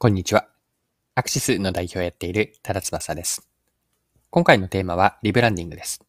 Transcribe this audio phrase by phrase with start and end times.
[0.00, 0.46] こんにちは。
[1.16, 3.48] アクシスの代表をやっている多田翼です。
[4.30, 6.04] 今回のテーマはリブランディングです。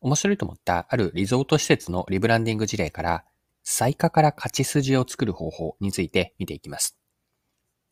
[0.00, 3.24] 面白いと思ったあるリゾート施設のリブランディング事例から、
[3.62, 6.96] 最価から勝ち筋を作る方法について見ていきます。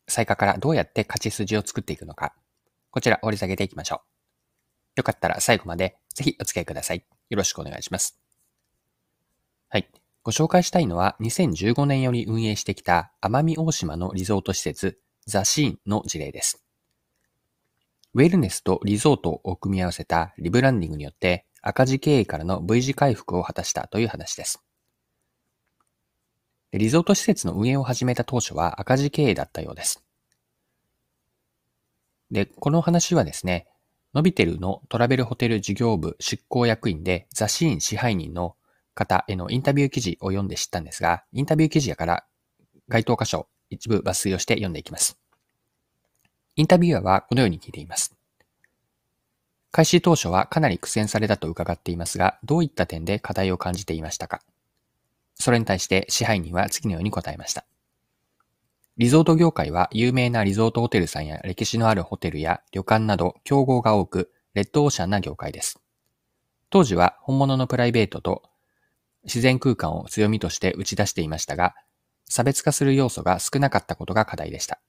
[0.07, 2.33] 最価からどうやって勝ち筋を作っていくのか、
[2.89, 4.01] こちら掘り下げていきましょ
[4.95, 5.01] う。
[5.01, 7.05] よかったら最後までぜひお付き合いください。
[7.29, 8.19] よろしくお願いします。
[9.69, 9.87] はい。
[10.23, 14.97] ご紹介したいのは2015年より運営してきた奄美大島のリゾート施設
[15.27, 16.63] ザシーンの事例です。
[18.13, 24.63] ウェルネスとリゾートを組み合わせたリブランディングによって赤字経営からの V 字回復を果たしたという話です。
[26.71, 30.01] リゾート施設の運営を始めた当初は赤字経営だったようです。
[32.31, 33.67] で、この話はですね、
[34.13, 38.55] ノビテルのトラベルホテル事業部執行役員でザシーン支配人の
[38.95, 42.25] 方へのインタビュー記事を読んで知ったんですが、インタビュー記事やから
[42.87, 45.17] 該当箇所一部抜粋をして読んでいきます。
[46.55, 48.15] インタビュアーはこのように聞いています。
[49.71, 54.41] 開始当初はかなり苦戦されたと伺っていますが、どういった点で課題を感じていましたか？
[55.35, 57.65] それに対して支配人は次のように答えました。
[58.97, 65.79] リゾート業界は有名なリゾートホテルさんや歴史のあるホテルや旅館など競合が多く、レッドオーシャンな業界です。
[66.71, 68.41] 当時は本物のプライベートと
[69.23, 71.75] 自然空間を強みとして打ち出していましたが、
[72.29, 74.79] 差別化する要素が少なかったことが課題でした。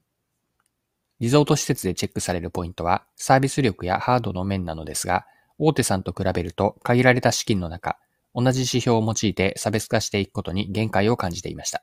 [1.20, 5.27] リゾート施設でチェックされるポイントはサービス力やハードの面なのですが、
[5.59, 7.98] 大手さんと比べると限られた資金の中、
[8.34, 11.83] 同じ指標を用いて差別化していくことに限界を感じていました。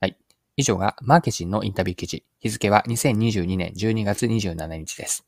[0.00, 0.16] はい。
[0.56, 2.24] 以上がマーケチンのインタビュー記事。
[2.38, 5.26] 日付は2022年12月27日です。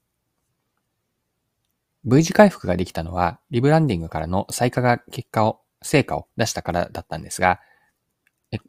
[2.04, 7.58] V 字回復ができたのは、リブランディングからの再化が結果を、成果を出したからだったんですが、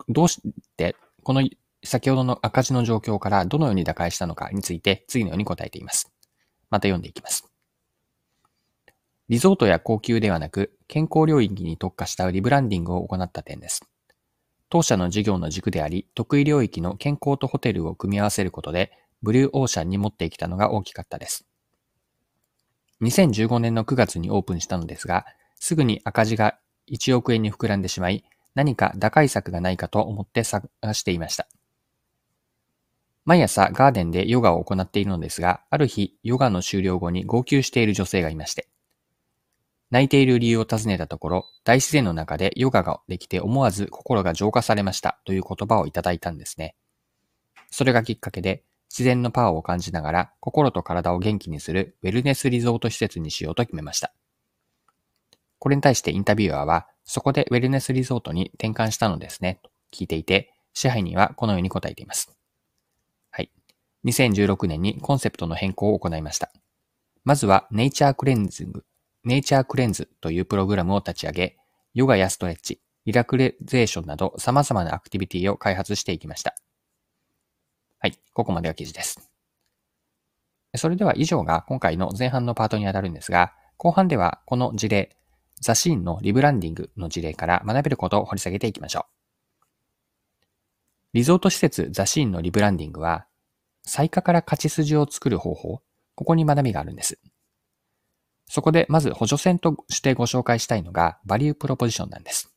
[0.09, 0.41] どうし
[0.77, 1.47] てこの
[1.83, 6.11] 先ほどの赤字の状況からどのように打開したのかについて次のように答えています。
[6.69, 7.47] また読んでいきます。
[9.29, 13.81] リゾートや高級ではなく健康領域に特化したリブランディングを行った点です。
[14.69, 21.47] 当社の事業の軸であり、得意領域の健康とホテルを組み合わせることで、ブルーオーシャンに持ってきたのが大きかったです。
[23.01, 25.25] 2015年の9月にオープンしたのですが、
[25.55, 26.57] すぐに赤字が
[26.91, 28.25] 1億円に膨らんでしまい、
[28.57, 31.47] 何か打開策がないかと思って探していました。
[33.23, 38.67] 毎朝ガーデンでヨガを行っているのですが、ある日、ヨガの終了後に号泣している女性がいまして、
[39.91, 46.75] 泣いている理由を尋ねたところ、大自然の中でヨガができて思わず心が浄化されましたという言葉をいただいたんですね。
[47.69, 54.11] それがきっかけで、自然のパワーを感じながら心と体を元気にするウェルネスリゾート施設にしようと決めました。
[55.59, 62.37] これに対してインタビュアーは、そこでウェルネスリゾートに転換したのですね、と聞いていて、支配人はこのように答えています。
[63.31, 63.49] はい。
[64.05, 66.51] 2016年にコンセプトの変更を行いました。
[67.23, 68.83] まずはネイチャークレンズング、
[69.23, 71.57] ネイチャークレンズというプログラムを立ち上げ、
[71.93, 76.55] ヨガやストレッチ、リラクレゼーションなど様々なアクティビティを開発していきました。
[77.99, 78.19] はい。
[78.33, 79.31] ここまでが記事です。
[80.75, 85.15] それでは以上が今回の前半のパートにあたるんですが、後半ではこの事例、
[85.59, 89.17] ザシーンのリブランディングの事例から学べることを掘り下げていきましょう。
[91.13, 93.25] リゾート施設ザシーンのリブランディングは、
[93.83, 95.81] 最価から勝ち筋を作る方法、
[96.15, 97.19] ここに学びがあるんです。
[98.49, 102.53] そこでまず補助線としてご紹介したいのがバリュープロポジションなんです。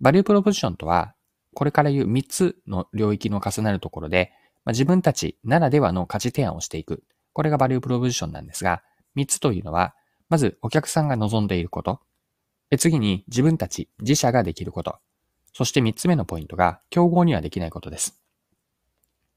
[0.00, 1.14] バリュープロポジションとは、
[1.54, 4.32] これから言う3つの領域の重なるところで、
[4.64, 7.02] まあ、自分たちならではの価値提案をしていく。
[7.32, 8.82] これがバリュープロポジションなんですが、
[9.16, 9.94] 3つというのは、
[10.28, 12.00] まず、お客さんが望んでいること。
[12.78, 14.98] 次に、自分たち、自社ができること。
[15.52, 18.20] そして三つ目のポイントが、競合にはできないことです。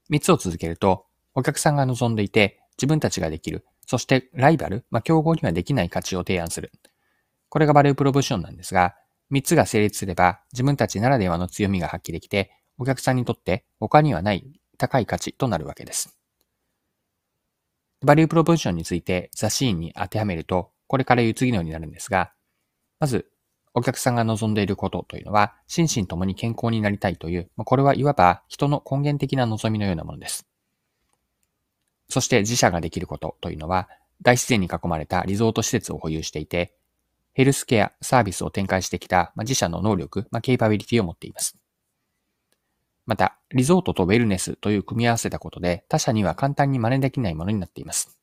[0.08, 3.64] 三つを続けると、お客さんが望んでいて、自分たちができる。
[3.86, 6.72] そして、ライバル、まあ、競合にはできない価値を提案する。
[7.48, 8.94] これがバリュープロポジションなんですが、
[9.30, 16.18] 三つが成立すれば、自分たちならではの強みが発揮できて、お客さんにとって他にはない高い価値となるわけです。
[18.04, 22.34] バリュープロポジションについてザシーンに当てはめると、これから言う次のようになるんですが、
[23.00, 23.26] まず、
[23.72, 30.46] お客さんが望んでいることというのは、心身ともに健康になりたいという、これはいわば人の根源的な望みのようなものです。
[32.10, 33.88] そして自社ができることというのは、
[34.20, 36.74] 大自然に囲まれたリゾート施設を保有していて、
[37.32, 41.56] ヘルスケア、サービスを展開してきた自社の能力、まあ、ケイパビリティを持っています。
[43.06, 48.18] また、リゾートとウェルネスという組み合わせたことで、他社には簡単に真似できないものになっています。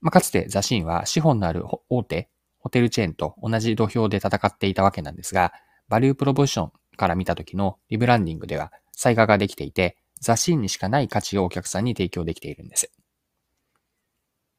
[0.00, 5.52] まあ、かつてザシンは資本のある大手ホテルチェーンと同じ土俵で戦っていたわけなんですが、
[5.88, 12.92] バリュープロポジションから見た時のリブランディングでは、災害ができていて、雑誌にしかない価値をお客さんに提供できているんです。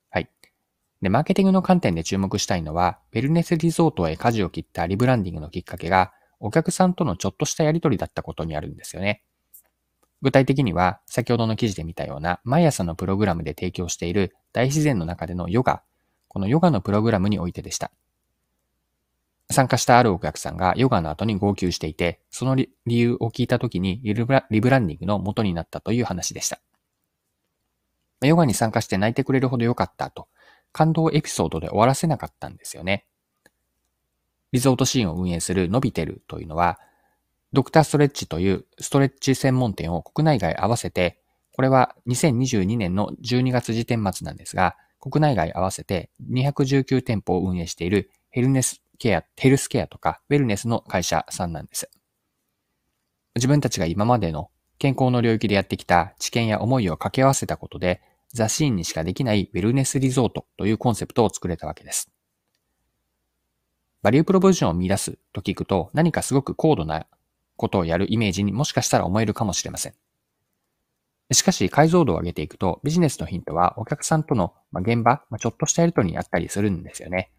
[0.10, 0.30] はい。
[1.02, 9.24] で、マーケティングの観点で注目したいのは、ウェルネスリゾートへ舵を切ったリブランディングのきっかけが、お客さんとのちょっとしたやりとりだったことにあるんですよね。
[10.22, 15.82] 具体的には、先ほどの記事で見たような、毎朝のプログラムで提供している大自然の中でのヨガ、
[16.28, 17.92] このヨガのプログラムにおいてでした。
[19.52, 26.60] 参加したあるお客さんがヨガの後に号泣していて、その理由を聞いたときにリブラリブランディングの元になったという話でした。
[28.22, 30.28] ヨガに参加して泣いてくれるほど良かったと、
[30.72, 33.06] 感動エピソードで終わらせなかったんですよね。
[34.52, 36.80] リゾートシーンを運営するノビテルというのは、
[37.52, 41.20] ドクターストレッチというストレッチ専門店を国内外合わせて、
[41.54, 51.90] これは2022年の12月時点末なんですが、国内外合わせて219店舗を運営しているヘルネスケア、ヘルスケアとかウェルネスの会社さんなんです。
[53.36, 58.02] 自分たちが今までの健康の領域でやってきた知見や思いを掛け合わせたことで、
[58.32, 62.12] ザシーンにしかできないウェルネスリゾートというコンセプトを作れたわけです。
[64.02, 67.06] バリュープロポジションを見出すと聞くと何かすごく高度な
[67.60, 69.94] ことをやるイメージにもしかしたら思えるかもしれません。
[71.32, 77.32] しかし解像度を上げていくとビジネスのヒントはお客さんとの現場、ちょっとしたやりとりにあったりするんですよね。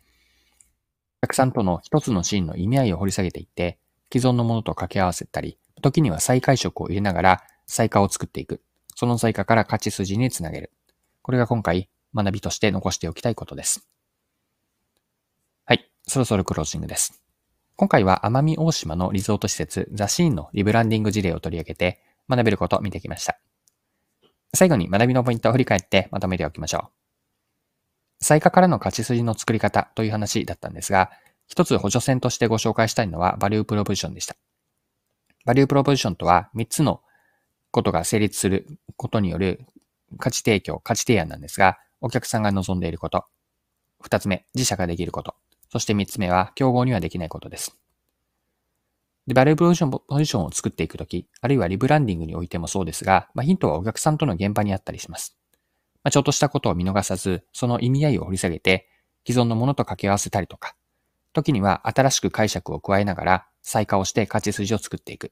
[1.22, 3.78] お客さんとの一つのシーンの意味合いを掘り下げていって、
[4.12, 8.62] 既存のものと掛け合わせたり、時には再解釈を入れながら再化を作っていく。
[8.94, 10.70] その再化から勝ち筋につなげる。
[11.22, 13.88] これが今回学びとして残しておきたいことです。
[15.64, 15.90] はい。
[16.06, 17.22] そろそろクロージングです。
[17.80, 21.98] 今回は奄美大島のリゾート施設ザシーンのリブランディング事例を取り上げて
[22.28, 23.38] 学べることを見てきました。
[24.52, 26.90] 最後に学びのポイントを振り返ってまとめておきましょう。
[28.20, 31.10] 最下からの勝ち筋の作り方という話だったんですが、
[31.46, 34.36] 一つ補助線としてご紹介したいのはバリュープロポジションでした。
[35.46, 37.00] バリュープロポジションとは3つの
[37.70, 38.66] ことが成立する
[38.98, 39.58] ことによる
[40.18, 43.24] 価値提供、価値提案なんですが、お客さんが望んでいること。
[44.04, 45.34] 2つ目、自社ができること。
[45.70, 47.76] そして3つ目は、競合にはできないことです。
[49.26, 55.36] で、バリュープロポジションを作っていくとき、あるいはリブランディングにおいてもそうですが、まあ、ヒントはお客さんとの現場にあったりします。
[56.02, 58.88] まあ、ちょっとしたことを見逃さず、その意味合いを掘り下げて、
[59.26, 60.74] 既存のものと掛け合わせたりとか、
[61.32, 65.30] 時には新しく解釈を加えながら、再化をして勝ち筋を作っていく。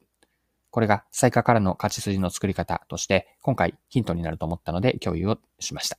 [0.71, 5.99] これが再化からの勝ち筋の作り方として、今回ヒントになると思ったので共有をしました。